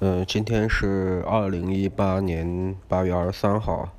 [0.00, 3.92] 嗯，今天是二零一八年八月二十三号。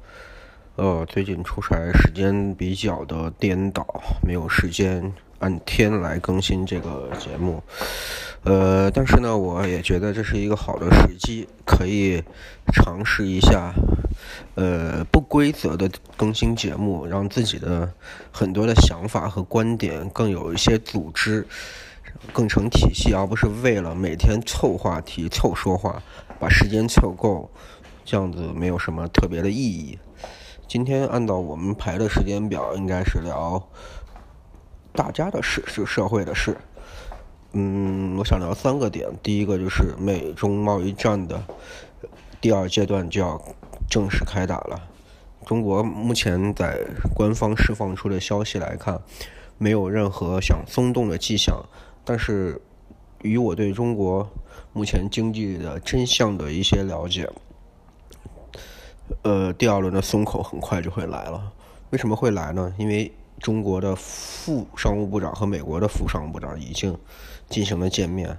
[0.77, 3.85] 呃，最近出差时间比较的颠倒，
[4.25, 7.61] 没有时间按天来更新这个节目。
[8.45, 12.23] 呃，但是呢，我也觉得这是一个好的时机，可以
[12.73, 13.73] 尝试一下，
[14.55, 17.91] 呃，不规则的更新节目，让自己的
[18.31, 21.45] 很多的想法和观点更有一些组织。
[22.33, 26.01] 更成体系，而不是为了每天凑话题、凑说话，
[26.39, 27.49] 把时间凑够，
[28.05, 29.97] 这样子没有什么特别的意义。
[30.67, 33.67] 今天按照我们排的时间表，应该是聊
[34.93, 36.57] 大家的事，是社会的事。
[37.53, 41.43] 嗯，我想聊三个点，第一个就是美中贸易战的
[42.39, 43.41] 第二阶段就要
[43.89, 44.79] 正式开打了。
[45.47, 46.79] 中国目前在
[47.15, 49.01] 官方释放出的消息来看，
[49.57, 51.65] 没有任何想松动的迹象。
[52.03, 52.59] 但是，
[53.21, 54.27] 与我对中国
[54.73, 57.29] 目前经济的真相的一些了解，
[59.21, 61.51] 呃，第二轮的松口很快就会来了。
[61.91, 62.73] 为什么会来呢？
[62.77, 66.97] 因为中国的副商务部长和美国的副商务部长已经
[67.47, 68.37] 进行了见面，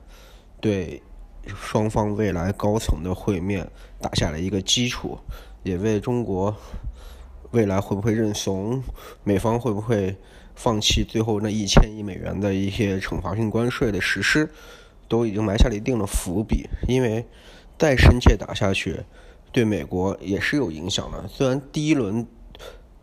[0.61, 1.03] 对
[1.47, 5.19] 双方未来高层的会面打下了一个基础，
[5.63, 6.57] 也为中国
[7.53, 8.83] 未来会不会认怂，
[9.23, 10.17] 美方会不会。
[10.63, 14.47] 放弃最后那一千亿美元的一些惩罚性关税的实施，
[15.09, 16.69] 都已经埋下了一定的伏笔。
[16.87, 17.25] 因为
[17.79, 19.01] 再深切打下去，
[19.53, 21.27] 对美国也是有影响的。
[21.29, 22.27] 虽然第一轮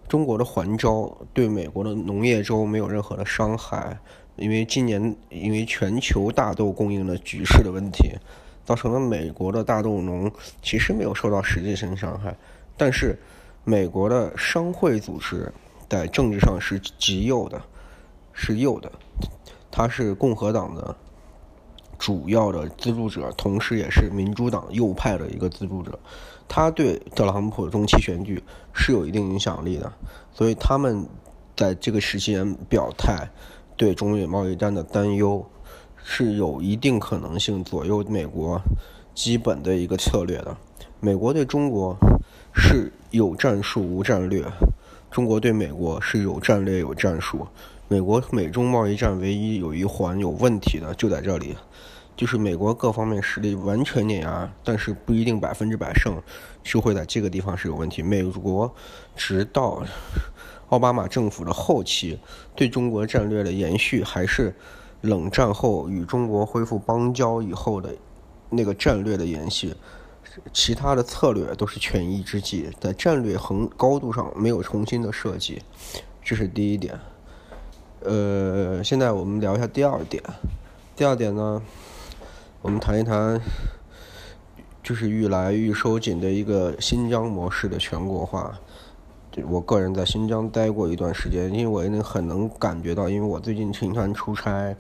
[0.08, 3.98] 中国的环招对美国的农业州没有任何的伤害，
[4.36, 8.12] 因为今年因为全球大豆供应的局势的问题，
[8.64, 12.38] 造成了美国的大豆农其实没有受到实际性伤害，
[12.78, 13.18] 但是
[13.64, 15.52] 美国的商会组织。
[15.90, 17.62] 在政治上是极右的，
[18.34, 18.92] 是右的，
[19.72, 20.96] 他是共和党的
[21.98, 25.98] 主要的资助者，同时也是民主党右派的一个资助者。
[26.48, 28.42] 他对特朗普中期选举
[28.74, 29.92] 是有一定影响力的，
[30.34, 31.08] 所以他们
[31.56, 33.30] 在这个时间表态，
[33.76, 35.46] 对中美贸易战的担忧
[36.04, 38.62] 是有一定可能性左右美国
[39.14, 40.56] 基本的一个策略的。
[41.00, 41.98] 美国对中国
[42.54, 44.46] 是有战术无战略。
[45.18, 47.48] 中国对美国是有战略有战术，
[47.88, 51.56] 美国美中贸易战唯一有一环有问题的就在这里，
[52.16, 56.22] 就是美国各方面实力完全碾压，但是不一定百分之百胜，
[56.64, 58.04] 就会在这个地方是有问题。
[58.04, 58.72] 美国
[59.16, 59.84] 直到
[60.70, 62.20] 奥巴马政府的后期，
[62.56, 64.54] 对中国战略的延续还是
[65.02, 67.90] 冷战后与中国恢复邦交以后的
[68.52, 69.74] 那个战略的延续。
[70.54, 75.62] 其他的策略都是权宜之计，在战略横高度上没有重新的设计，
[76.24, 77.00] 这是第一点。
[78.02, 80.24] 呃，现在我们聊一下第二点。
[80.96, 81.62] 第二点呢，
[82.62, 83.40] 我们谈一谈，
[84.82, 88.60] 就是愈来愈收紧的一个新疆模式的全国化。
[89.48, 94.76] 我个人在新疆待过一段时间，因为我很能感觉到，因为我最近经常出差，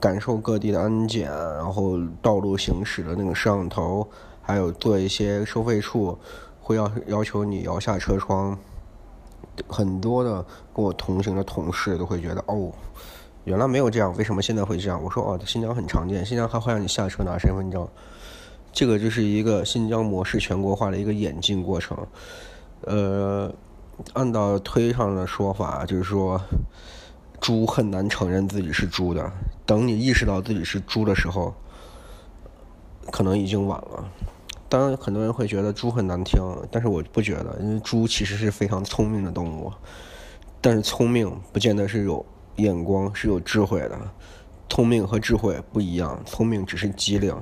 [0.00, 4.08] 感受各地的安检，然后道路行驶的那个摄像头。
[4.46, 6.16] 还有做一些收费处，
[6.60, 8.56] 会要要求你摇下车窗，
[9.66, 10.40] 很多的
[10.72, 12.70] 跟我同行的同事都会觉得哦，
[13.42, 15.02] 原来没有这样，为什么现在会这样？
[15.02, 17.88] 我说哦，新疆很常见，新疆还会让你下车拿身份证，
[18.72, 21.98] 这个就是一个新疆模式全国化的一个演进过程。
[22.82, 23.52] 呃，
[24.12, 26.40] 按照推上的说法，就是说
[27.40, 29.28] 猪很难承认自己是猪的，
[29.64, 31.52] 等你意识到自己是猪的时候，
[33.10, 34.08] 可能已经晚了。
[34.68, 36.40] 当然，很多人会觉得猪很难听，
[36.70, 39.72] 但是我不觉得，因为猪其实是非常聪明的动物。
[40.60, 42.24] 但是聪明不见得是有
[42.56, 43.96] 眼光、是有智慧的。
[44.68, 47.32] 聪明和智慧不一样，聪明只是机灵，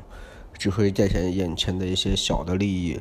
[0.58, 3.00] 只会在前眼前的一些小的利益，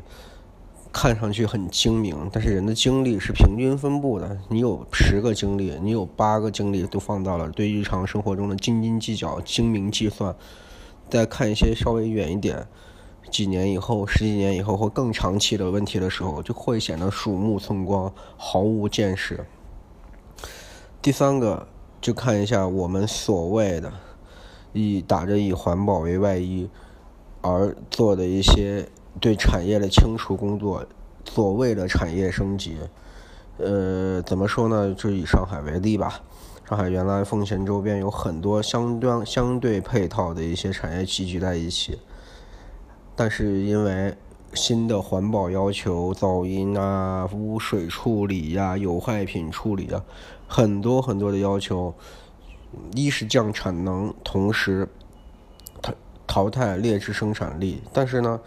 [0.94, 2.30] 看上去很精明。
[2.32, 10.34] 但是人的精力是平均分布的，你有十个精力，你有八个精力都放到了对日常生活中的斤斤计较、精明计算。
[11.10, 12.66] 再看一些稍微远一点。
[13.32, 19.46] 几年以后，十几年以后或更长期的问题的时候，就会显得鼠目寸光，毫无见识。
[21.02, 21.68] 第三个，
[22.00, 23.92] 就看一下我们所谓的
[24.72, 26.70] 以打着以环保为外衣
[27.42, 28.88] 而做的一些
[29.20, 30.86] 对产业的清除工作，
[31.26, 32.78] 所谓的产业升级。
[33.58, 34.94] 呃，怎么说呢？
[34.98, 36.22] 就以上海为例吧。
[36.68, 42.00] 上海原来奉贤周边有很多相端相对配套的一些产业集聚在一起。
[43.16, 44.16] 但是因为
[44.54, 50.04] 新的环保要求，噪音啊、污水处理呀、有害品处理啊，
[50.48, 51.94] 很多很多的要求，
[52.94, 54.88] 一是降产能，同时
[55.82, 55.94] 它
[56.26, 58.40] 淘汰劣质生产力，但是呢，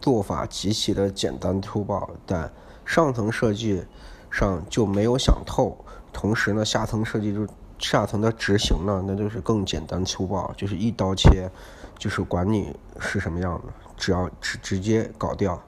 [0.00, 2.52] 做法极其的简单粗暴，但
[2.84, 3.82] 上层设计
[4.30, 5.76] 上就没有想透，
[6.12, 7.46] 同时呢，下层设计就
[7.80, 11.50] 下层的执行呢，那就是更简单粗暴，就是一刀切，
[11.98, 15.60] 就是管你是什么样的，只要直直接搞掉，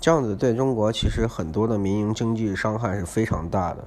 [0.00, 3.84] 这样子对中国其实很多的民营经济伤害是非常大的。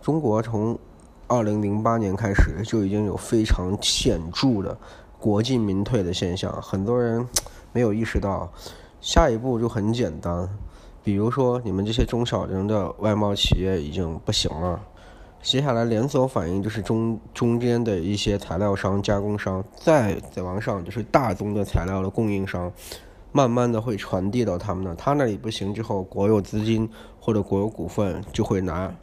[0.00, 0.78] 中国从
[1.26, 4.78] 二零零八年开始就已经有非常显著的。
[5.18, 7.28] 国进民退的现象，很多人
[7.72, 8.52] 没有意识到。
[9.00, 10.48] 下一步就很简单，
[11.02, 14.80] 比如说你们这些中小型的外贸企业已经不行了，
[15.42, 22.72] 接下来连锁反应就是中中间的一些材料商、加工商，再再往上就是大宗的材料的供应商，
[23.32, 26.88] 慢慢的会传递到他们那，他那里不行之后，国有资金
[27.20, 28.94] 或者国有股份就会拿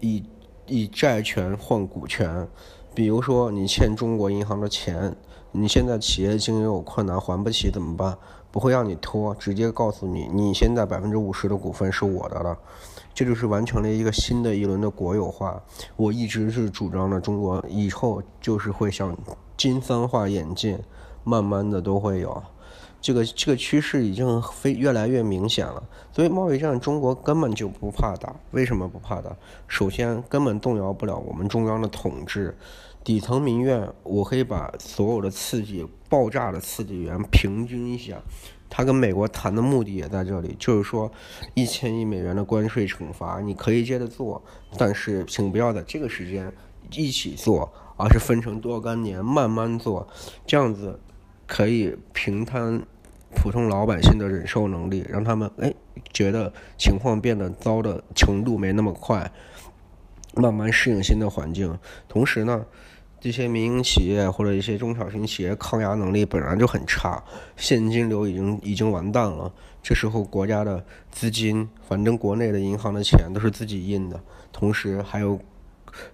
[0.00, 0.24] 以
[0.66, 2.48] 以债权换股权，
[2.94, 5.14] 比如说你欠中国银行的钱。
[5.52, 8.16] 你现在企业经营有困难还不起怎么办？
[8.52, 12.56] 不会让你拖，直接告诉你，你现在百分之五十的股份是我的了。
[13.12, 15.62] 这就是完成了一个新的一轮的国有化。
[15.96, 19.16] 我一直是主张的，中国以后就是会向
[19.56, 20.78] 金三化演进，
[21.24, 22.42] 慢慢的都会有。
[23.00, 25.82] 这个这个趋势已经非越来越明显了。
[26.12, 28.34] 所以贸易战中国根本就不怕打。
[28.50, 29.34] 为什么不怕打？
[29.66, 32.56] 首先根本动摇不了我们中央的统治。
[33.02, 38.20] 底层民怨，我可以把所有的刺激、爆炸的刺激源平均一下。
[38.68, 41.10] 他跟美国谈的目的也在这里，就是说，
[41.54, 44.40] 一千亿美元的关税惩罚你可以接着做，
[44.76, 46.52] 但是请不要在这个时间
[46.92, 50.06] 一起做，而是分成多干年慢慢做，
[50.46, 51.00] 这样子
[51.50, 52.80] 可以平摊
[53.34, 55.74] 普通老百姓的忍受能力，让他们哎
[56.12, 59.28] 觉得情况变得糟的程度没那么快。
[60.36, 61.76] 慢慢适应新的环境，
[62.08, 62.64] 同时呢，
[63.18, 67.20] 这些民营企业或者一些中小型企业抗压能力本来就很差，
[67.56, 69.52] 现金流已经已经完蛋了。
[69.82, 74.22] 这时候国家的资金，反正国内的银行的钱都是自己印的，
[74.52, 75.40] 同时还有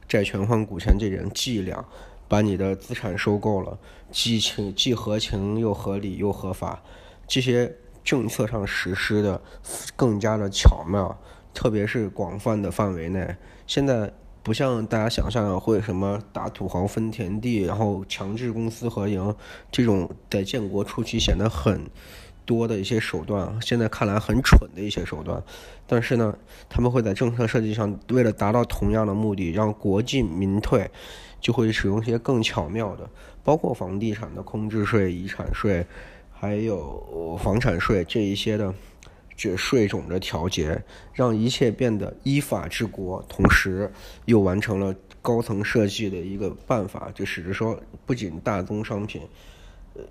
[0.09, 1.85] 债权换股权这种伎俩，
[2.29, 3.79] 把你的资产收购了，
[4.11, 6.83] 既情既合情又合理又合法，
[7.27, 9.41] 这些政策上实施的
[9.95, 11.17] 更加的巧妙。
[11.55, 13.35] 特别是广泛的范围内，
[13.67, 14.13] 现在
[14.43, 19.35] 不像大家想象的会什么打土豪分田地，然后强制公私合营
[19.73, 21.81] 这种在建国初期显得很
[22.47, 25.43] 多的一些手段，现在看来很蠢的一些手段。
[25.87, 26.35] 但是呢，
[26.71, 30.91] 他们会在政策设计上，为了达到同样的目的，让国进民退，
[31.41, 33.11] 就会使用一些更巧妙的，
[33.45, 35.87] 包括房地产的空置税、遗产税，
[36.33, 38.73] 还有房产税这一些的。
[39.39, 40.83] 这税种的调节，
[41.13, 43.93] 让一切变得依法治国，同时
[44.25, 49.21] 又完成了高层设计的一个办法，就使得说，不仅大宗商品、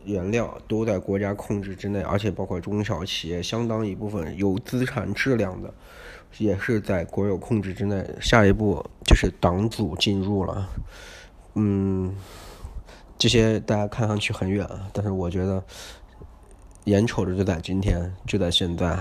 [0.06, 5.74] 原料都在国家控制之内，而且包括中小企业相当一部分有资产质量的，
[6.38, 8.06] 也是在国有控制之内。
[8.20, 10.70] 下一步就是党组进入了，
[11.56, 12.16] 嗯，
[13.18, 15.64] 这些大家看上去很远，但是我觉得。
[16.86, 18.96] 眼瞅着就在今天，就在现在。